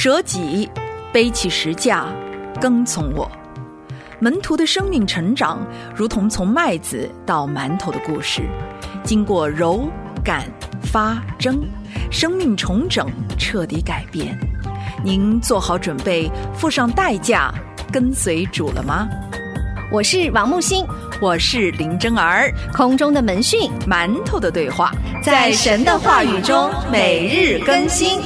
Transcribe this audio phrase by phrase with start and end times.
[0.00, 0.70] 舍己，
[1.12, 2.06] 背起石架，
[2.60, 3.28] 跟从我。
[4.20, 5.58] 门徒的生命成长，
[5.92, 8.42] 如同从麦子到馒头的故事，
[9.02, 9.90] 经过揉、
[10.22, 10.44] 擀、
[10.84, 11.68] 发、蒸，
[12.12, 14.38] 生命重整，彻底改变。
[15.02, 17.52] 您做好准备，付上代价，
[17.90, 19.08] 跟随主了吗？
[19.90, 20.86] 我是王木星，
[21.20, 24.92] 我是林真儿，空中的门训，馒头的对话，
[25.24, 28.20] 在神的话语中每日更新。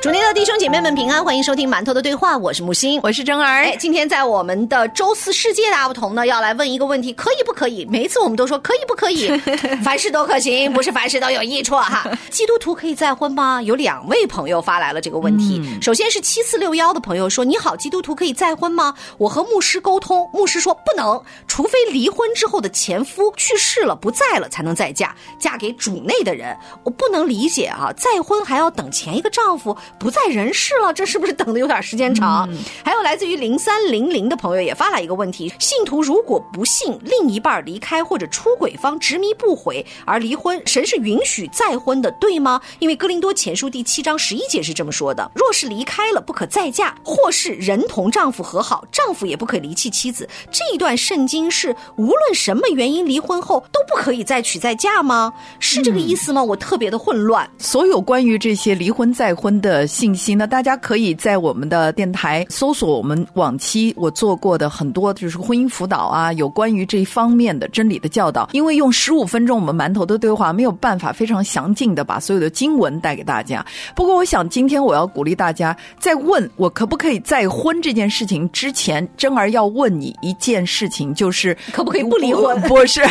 [0.00, 3.64] 主内的弟兄姐妹们平安，欢迎收听馒头的对话，我是木星，我是真儿。
[3.64, 7.84] 哎，今天在我们的周四世界大不同呢，要来问一个问题：可以不可以？
[7.84, 9.28] 每一次我们都说可以不可以，
[9.84, 12.10] 凡事都可行，不是凡事都有益处哈。
[12.32, 13.60] 基督徒可以再婚吗？
[13.60, 15.62] 有两位朋友发来了这个问题。
[15.82, 18.94] 首先是七四六幺的朋友说：“你好，基督徒可以再婚吗？
[19.18, 26.56] 我和牧师沟通，牧师说不能，除非离婚之后的前夫去世了不在了，才能再嫁，嫁给主内的人。
[26.84, 32.48] 我不能理解啊，再婚还要等前一个丈夫。”不在人世了，这是不是等的有点时间长？
[32.84, 42.60] 还有来自于零三零零的朋友也发来一个问题：信徒如果不信另一半离开或者出轨方执迷不悔而离婚，神是允许再婚的，对吗？
[42.78, 50.28] 因为哥林多前书第七章十一节是这么说的：若是离开了，不可再嫁；或是人同丈夫和好，丈夫也不可离弃妻子。
[50.50, 55.32] 这一段圣经是无论什么原因离婚后都不可以再娶再嫁吗？
[55.58, 56.42] 是这个意思吗？
[56.42, 57.48] 我特别的混乱。
[57.58, 59.79] 所有关于这些离婚再婚的。
[59.86, 60.46] 信息呢？
[60.46, 68.48] 大家可以在我们的电台搜索我们往期我做过的很多，就是婚姻辅导啊，有关于这一方面的真理的教导。
[68.52, 73.64] 因为用十五分钟我们馒头的对话没有办法非常详尽的把所有的经文带给大家。
[73.94, 82.60] 不过，我想今天我要鼓励大家，在问我可不可以再婚这件事情之前，真儿要问你一件事情，就是可不可以不离婚？
[82.68, 83.02] 不是，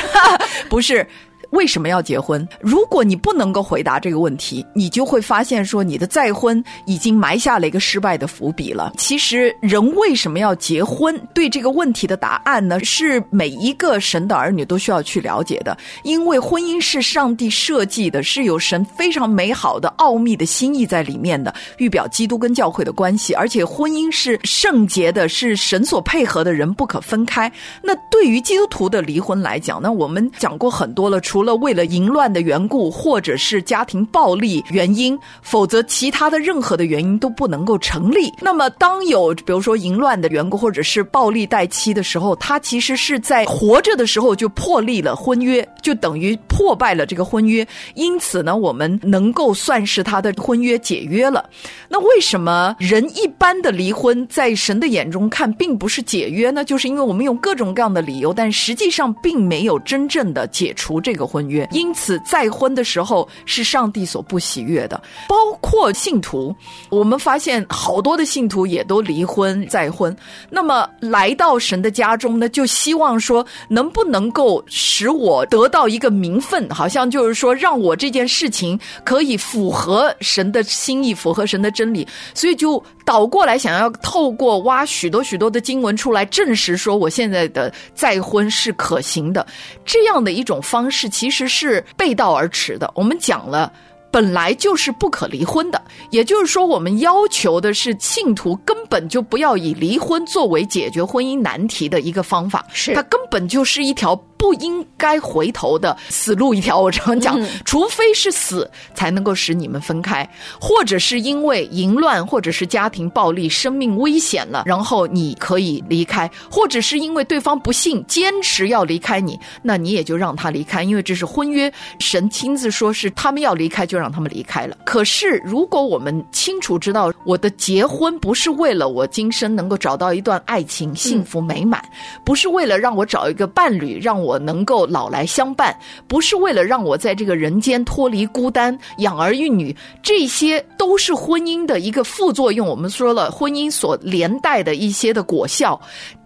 [0.70, 1.06] 不是。
[1.52, 2.48] 为什么要结婚？
[2.60, 8.94] 如果你不能够回答这个问题，你就会发现说你的再婚已经埋下了一个失败的伏笔了。
[8.98, 11.20] 其实，人为什么要结婚？
[11.34, 15.78] 对这个问题的答案呢，是每一个神的儿女都需要去了解的。
[16.04, 23.34] 因为婚姻是上帝设计的，是有神非常美好的奥秘的心意在里面的，预表基督跟教会的关系。
[23.34, 27.52] 而且，婚姻是圣洁的，是神所配合的人不可分开。
[27.82, 38.30] 那对于基督徒的离婚来讲，那我们讲过很多了，除除了为了淫乱的缘故，或者是家庭暴力原因，否则其他的任何的原因都不能够成立。
[38.42, 47.66] 那么，当有比如说淫乱的缘故，或者是暴力待妻的时候，他其实是在活着的时候就破立了婚约，就等于破败了这个婚约。
[47.94, 51.50] 因此呢，我们能够算是他的婚约解约了。
[51.88, 56.66] 那为什么人一般的离婚在神的眼中看并不是解约呢？
[56.66, 61.29] 就是因为我们用各种各样的理由，但实际上并没有真正的解除这个。
[61.30, 66.56] 婚约，因此再婚的时候是上帝所不喜悦的，包括信徒。
[66.90, 70.16] 我们发现好多的信徒也都离婚再婚，
[70.50, 89.44] 那么来到神的家中呢，就希望说能不能够使我得到一个名分，好像就是说让我这件事情可以符合神的心意，符合神的真理，所以就倒过来想要透过挖许多许多的经文出来证实说我现在的再婚是可行的，
[89.84, 91.10] 这样的一种方式。
[91.10, 92.92] 其实是背道而驰的。
[92.94, 93.74] 我们讲了，
[94.12, 95.82] 本来就是不可离婚的，
[96.12, 104.16] 也就是说，我们要求的是信徒根本就不要以离婚作为解决婚姻难题的一个方法，是它根本就是一条。
[104.40, 106.80] 不应该回头的死路一条。
[106.80, 110.28] 我常讲，除非是死才能够使你们分开，
[110.62, 124.78] 或者是因为淫乱，或者是家庭暴力，生命危险了，然后你可以离开，或者是因为对方不幸坚持要离开你，那你也就让他离开，因为这是婚约，神亲自说是他们要离开就让他们离开了。
[124.86, 131.84] 可是如果我们清楚知道，我的结婚不是为了我今生能够找到一段爱情幸福美满，
[132.24, 134.29] 不是为了让我找一个伴侣让我。
[134.30, 135.76] 我能够老来相伴，
[136.08, 142.68] 不是为了让我在这个人间脱离孤单、养儿育女，这些都是婚姻的一个副作用。
[142.68, 145.82] 我们说了，婚姻所连带的一些的果效，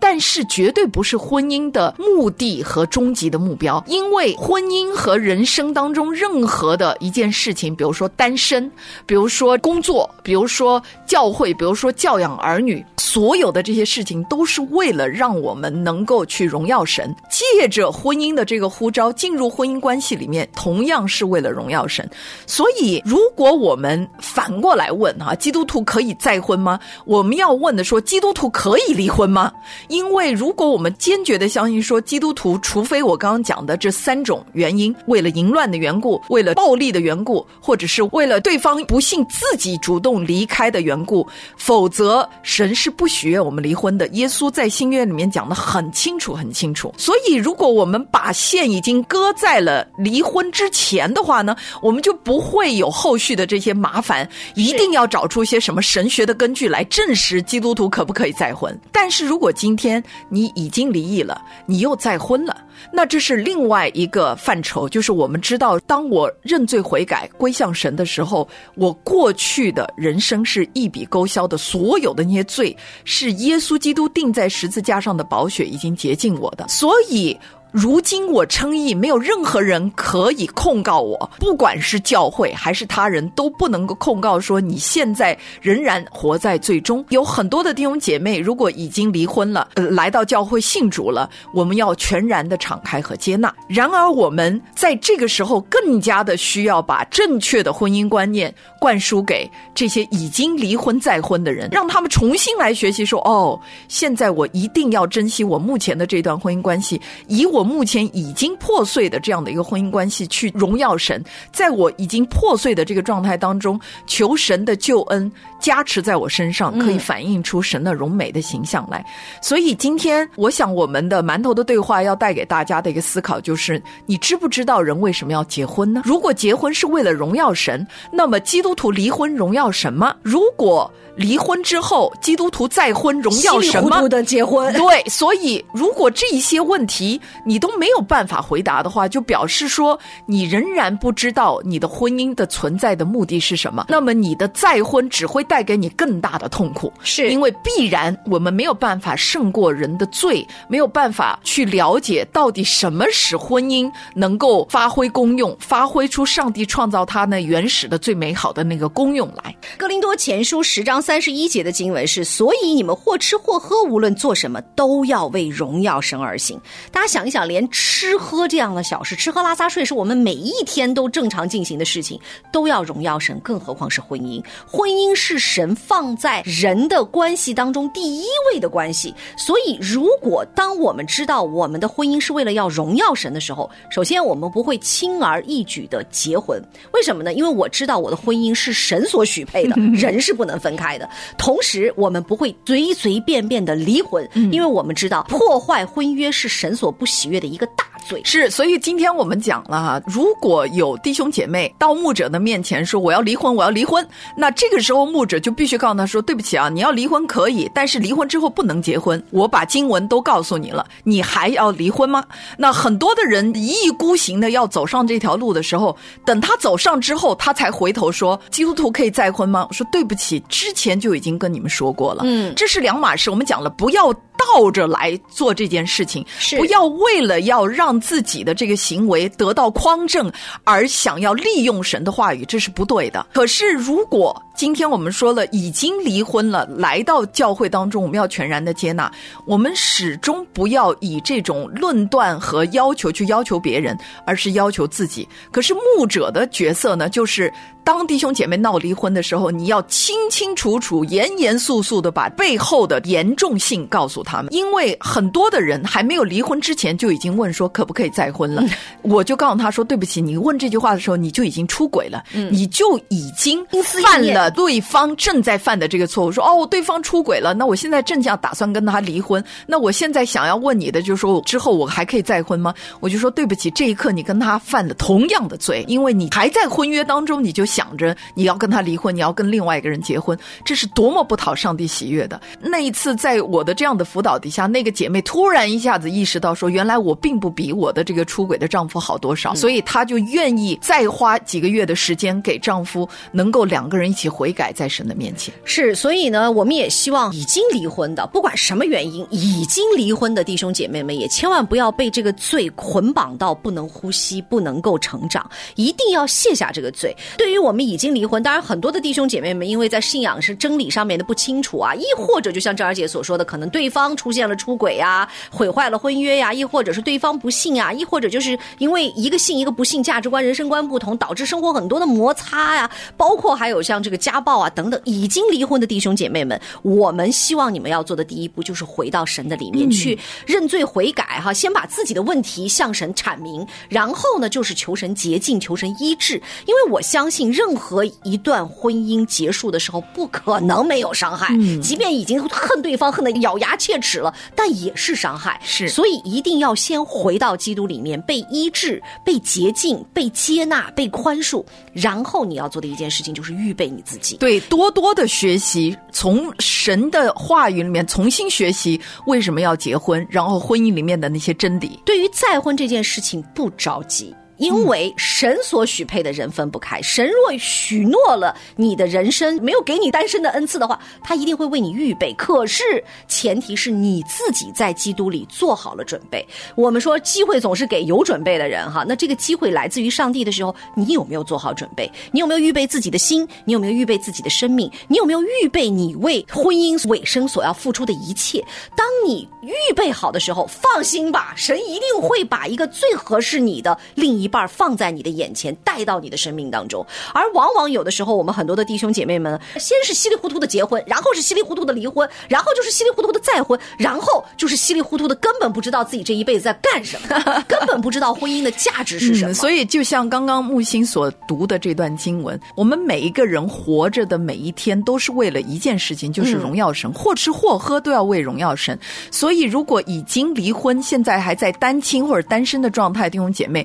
[0.05, 3.81] 但是绝对不是婚姻的目的和终极的目标。
[3.87, 8.69] 因为婚姻和人生当中任何的一件事情，比如说单身，
[9.05, 17.93] 比如说工作，比如说教会，比如说教养儿女，所有的这些事情都是为了让我们能够去荣耀神，借着。
[17.93, 22.09] 婚姻的这个呼召进入婚姻关系里面，同样是为了荣耀神。
[22.45, 26.77] 所以，如果我们反过来问哈，基督徒可以再婚吗？
[27.05, 29.53] 我们要问的说，基督徒可以离婚吗？
[29.93, 44.07] 因为如果我们坚决的相信说基督徒，除非我刚刚讲的这三种原因，为了淫乱的缘故，为了暴力的缘故，或者是为了对方不幸自己主动离开的缘故，否则神是不许愿我们离婚的。
[44.07, 46.91] 耶稣在新约里面讲的很清楚，很清楚。
[46.97, 54.27] 所以，如果我们把线已经搁在了离婚之前的话呢，我们就不会有后续的这些麻烦。
[54.55, 58.75] 一定要找出一些什么神学的根据来证实基督徒可不可以再婚。
[58.91, 62.55] 但是如果今天天你已经离异了，你又再婚了，
[62.91, 64.87] 那这是另外一个范畴。
[64.87, 77.37] 就是我们知道，当我认罪悔改归向神的时候，我过去的人生是一笔勾销的，所有的那些罪是耶稣基督钉在十字架上的宝血已经洁净我的，所以。
[77.73, 87.03] 如今我称义，没有任何人可以控告我，不管是教会还是他人，都不能够控告说你现在仍然活在最终。
[87.09, 93.51] 有很多的弟兄姐妹，如果已经离婚了，呃，来到教会信主了，我们要全然的敞开和接纳。
[93.67, 107.62] 然而，我们在这个时候更加的需要把正确的婚姻观念灌输给这些已经离婚再婚的人，让他们重新来学习说：哦，现在我一定要珍惜我目前的这段婚姻关系，以我。
[107.63, 119.03] 目前已经破碎的这样的一个婚姻关系，去荣耀神，在我已经破碎的这个状态当中，求神的救恩加持在我身上，可以反映出神的荣美的形象来。
[119.41, 126.01] 所以今天，我想我们的馒头的对话要带给大家的一个思考，就是你知不知道人为什么要结婚呢？
[126.05, 130.15] 如果结婚是为了荣耀神，那么基督徒离婚荣耀什么？
[130.21, 134.09] 如果离婚之后，基督徒再婚荣耀什么？
[134.09, 135.03] 的结婚，对。
[135.07, 137.21] 所以，如果这一些问题
[137.53, 143.85] 你都没有办法回答的话，就表示说你仍然不知道你的婚姻的存在的目的是什么。
[143.89, 159.55] 那么，你的再婚只会带给你更大的痛苦，是因为必然我们没有办法胜过人的罪，没有办法去了解到底什么使婚姻能够发挥功用，发挥出上帝创造它那原始的最美好的那个功用来。
[159.77, 160.99] 哥林多前书十章。
[161.03, 166.57] 三十一节的经文是：所以你们或吃或喝，无论做什么，都要为荣耀神而行。
[166.91, 172.19] 大家想一想，连吃喝这样的小事，吃喝拉撒睡是我们每一天都正常进行的事情，
[172.51, 174.43] 都要荣耀神，更何况是婚姻？
[174.67, 179.13] 婚姻是神放在人的关系当中第一位的关系。
[179.37, 186.61] 所以，如果当我们知道我们的婚姻是为了要荣耀神的时候，首先我们不会轻而易举的结婚。
[186.93, 187.33] 为什么呢？
[187.33, 190.97] 因为我知道我的婚姻是神所许配的， 人是不能分开。
[190.97, 198.21] 的同时，我们不会随随便便的离婚，因为我们知道破坏婚约是神所不喜悦的一个大罪。
[198.23, 204.07] 是，所以今天我们讲了哈，如果有弟兄姐妹到牧者的面前说我要离婚，我要离婚，
[204.37, 209.21] 那这个时候牧者就必须告诉他说，对不起啊，你要离婚可以，但是离婚之后不能结婚。
[209.31, 212.23] 我把经文都告诉你了，你还要离婚吗？
[212.57, 219.65] 那很多的人一意孤行的要走上这条路的时候，等他走上之后，他才回头说，基督徒可以再婚吗？
[219.67, 220.83] 我说对不起，之前。
[220.83, 223.29] 前就已经跟你们说过了，嗯，这是两码事。
[223.29, 224.13] 我们讲了，不要。
[224.55, 226.25] 倒着来做这件事情，
[226.57, 230.31] 不要为了要让自己的这个行为得到匡正
[230.63, 233.25] 而想要利用神的话语，这是不对的。
[233.33, 239.11] 可是，如果今天我们说了已经离婚了，来到教会当中，我们要全然的接纳，
[239.45, 245.27] 我们始终不要以这种论断和要求去要求别人，而是要求自己。
[245.51, 247.51] 可是牧者的角色呢，就是
[247.83, 254.43] 当弟兄姐妹闹离婚的时候，你要清清楚楚、严严肃肃的把背后的严重性告诉他。
[254.43, 258.63] 们，因为很多的人还没有离婚之前就已经问说可不可以再婚了，
[259.01, 263.65] 我就告诉他说对不起，你问这句话的时候你就已经出轨了，你就已经
[264.03, 266.31] 犯了对方正在犯的这个错误。
[266.31, 272.73] 说哦，对方出轨了，那我现在正想打算跟他离婚，那我现在想要问你的就是说之后我还可以再婚吗？
[272.99, 282.39] 我就说对不起，这一刻你跟他犯了同样的罪，因为你还在婚约当中，你就想着你要跟他离婚，你要跟另外一个人结婚，这是多么不讨上帝喜悦的。
[282.59, 295.53] 那一次在我的这样的辅导底下，那个姐妹突然一下子意识到，说原来我并不比我的这个出轨的丈夫好多少，所以她就愿意再花几个月的时间给丈夫，能够两个人一起悔改在神的面前。
[295.63, 307.15] 是，所以呢，我们也希望已经离婚的，不管什么原因，已经离婚的弟兄姐妹们，也千万不要被这个罪捆绑到不能呼吸、不能够成长，一定要卸下这个罪。
[307.37, 314.15] 对于我们已经离婚，当然很多的弟兄姐妹们，因为在信仰是真理上面的不清楚啊，亦或者就像郑儿姐所说的，可能对方。
[314.15, 322.89] 出现了出轨呀，毁坏了婚约呀，亦或者是对方不信呀，亦或者就是因为一个信一个不信，价值观、人生观不同，导致生活很多的摩擦呀。
[323.17, 336.35] 包括还有像这个家暴啊等等，已经离婚的弟兄姐妹们，我们希望你们要做的第一步就是回到神的里面去认罪悔改哈，先把自己的问题向神阐明，然后呢就是求神洁净，求神医治。
[336.65, 345.59] 因为我相信，任何一段婚姻结束的时候，不可能没有伤害，即便已经恨对方恨得咬牙切齿了，但也是伤害。
[345.65, 351.61] 是，所以一定要先回到基督里面，被医治、被洁净、被接纳、被宽恕，
[351.91, 354.12] 然后你要做的一件事情就是预备你自己。
[354.37, 361.99] 对，多多的学习，从神的话语里面重新学习为什么要结婚，然后婚姻里面的那些真理。
[362.05, 364.33] 对于再婚这件事情，不着急。
[364.63, 372.33] 因为神所许配的人分不开，神若许诺了你的人生没有给你单身的恩赐的话，他一定会为你预备。
[372.35, 372.81] 可是
[373.27, 376.47] 前提是你自己在基督里做好了准备。
[376.77, 382.09] 我们说机会总是给有准备的人哈，那这个机会来自于上帝的时候，你有没有做好准备？
[382.31, 383.45] 你有没有预备自己的心？
[383.65, 384.89] 你有没有预备自己的生命？
[385.09, 388.63] 你有没有预备你为婚姻尾声所要付出的一切？
[388.95, 394.52] 当你预备好的时候，放心吧，神一定会把一个最合适你的另一。
[394.53, 409.55] 一半放在你的眼前，带到你的生命当中，而往往有的时候，我们很多的弟兄姐妹们，先是稀里糊涂的结婚，然后是稀里糊涂的离婚，然后就是稀里糊涂的再婚，然后就是稀里糊涂的，根本不知道自己这一辈子在干什么，根本不知道婚姻的价值是什么。
[409.55, 418.95] 所以，就像刚刚木星所读的这段经文，我们每一个人活着的每一天，都是为了一件事情，就是荣耀神，或吃或喝都要为荣耀神。
[419.31, 423.83] 所以，如果已经离婚，现在还在单亲或者单身的状态，弟兄姐妹。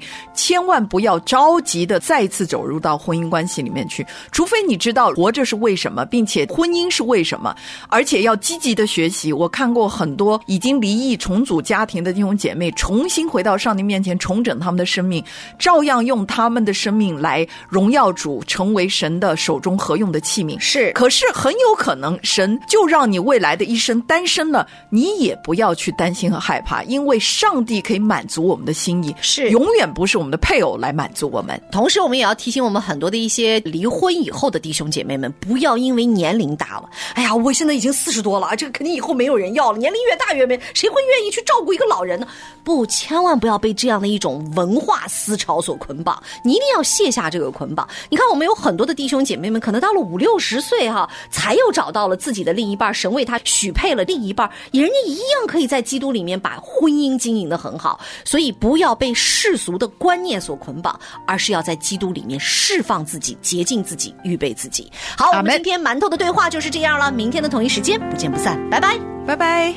[0.48, 7.54] 千万不要着急的再次走入到婚姻关系里面去，除非你知道活着是为什么，并且婚姻是为什么，
[7.90, 9.30] 而且要积极的学习。
[9.30, 15.22] 我看过很多已经离异重组家庭的弟兄姐妹，重新回到上帝面前，重整他们的生命，
[15.58, 20.58] 照样用他们的生命来荣耀主，成为神的手中合用的器皿。
[20.58, 30.37] 是，可是很有可能神就让你未来的一生单身了，你也不要去担心和害怕，因为上帝可以满足我们的心意，是永远不是我们的。
[30.38, 39.78] 配偶来满足我们，同时我们也要提醒我们很多的一些离婚以后的弟兄姐妹们，不要因为年龄大了，哎呀，我现在已经四十多了，这个肯定以后没有人要了。
[39.78, 42.26] 年龄越大越没，谁会愿意去照顾一个老人呢？
[42.64, 47.88] 不，千万不要被这样的一种文化思潮所捆绑，你一定要卸下这个捆绑。
[48.08, 57.98] 你看，我们有很多的弟兄姐妹们，可能到了五六十岁哈，才又找到了自己的另一半，神为他许配了另一半，人家一样可以在基督里面把婚姻经营的很好。
[58.24, 60.27] 所以，不要被世俗的观念。
[60.28, 64.92] 念所捆绑，而是要在基督里面释放自己、洁净自己、预备自己。
[65.16, 67.10] 好，我们今天馒头的对话就是这样了。
[67.10, 69.74] 明天的同一时间不见不散，拜拜，拜拜。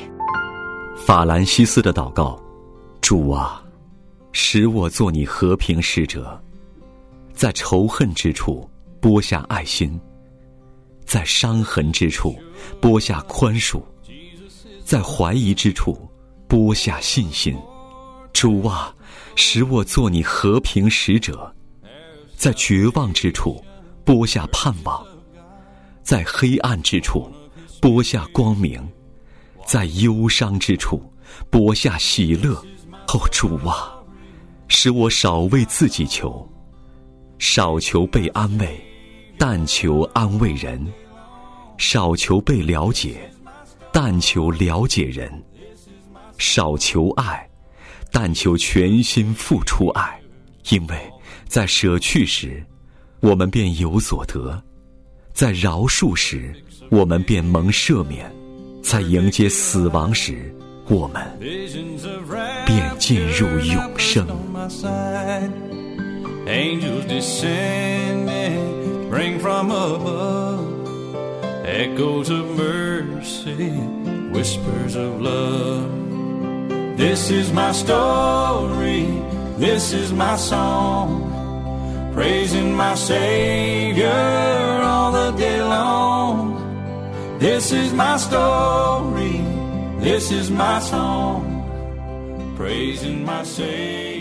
[1.06, 2.38] 法兰西斯的祷告：
[3.00, 3.62] 主啊，
[4.32, 6.38] 使我做你和平使者，
[7.32, 8.68] 在仇恨之处
[9.00, 9.98] 播下爱心，
[11.06, 12.36] 在伤痕之处
[12.78, 13.82] 播下宽恕，
[14.84, 15.98] 在怀疑之处
[16.46, 17.56] 播下信心。
[18.34, 18.94] 主啊。
[19.34, 21.54] 使我做你和平使者，
[22.36, 23.62] 在绝望之处
[24.04, 25.04] 播下盼望，
[26.02, 27.30] 在黑暗之处
[27.80, 28.86] 播下光明，
[29.66, 31.02] 在忧伤之处
[31.50, 32.54] 播下喜乐。
[33.08, 33.92] 哦，主啊，
[34.68, 36.48] 使我少为自己求，
[37.38, 38.80] 少求被安慰，
[39.38, 40.78] 但求安慰人；
[41.76, 43.30] 少求被了解，
[43.92, 45.28] 但求了解人；
[46.38, 47.46] 少求爱。
[48.12, 50.20] 但求全心付出爱，
[50.68, 50.96] 因为
[51.48, 52.62] 在舍去时，
[53.20, 54.60] 我们便有所得；
[55.32, 56.54] 在饶恕时，
[56.90, 58.26] 我们便蒙赦免；
[58.82, 60.54] 在迎接死亡时，
[60.88, 61.22] 我们
[62.66, 64.26] 便进入永生。
[76.96, 79.06] This is my story,
[79.56, 84.10] this is my song, praising my Savior
[84.82, 87.38] all the day long.
[87.38, 89.38] This is my story,
[90.00, 94.11] this is my song, praising my Savior.